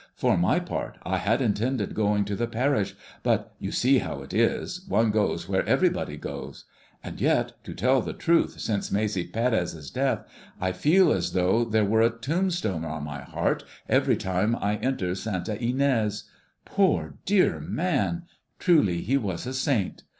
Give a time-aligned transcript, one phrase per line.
[0.15, 4.33] For my part I had intended going to the parish, but you see how it
[4.33, 6.65] is, one goes where everybody goes.
[7.03, 10.25] And yet, to tell you the truth, since Maese Pérez's death
[10.59, 15.13] I feel as though there were a tombstone on my heart every time I enter
[15.13, 16.23] Santa Inés.
[16.65, 18.23] Poor dear man!
[18.57, 20.01] Truly he was a saint.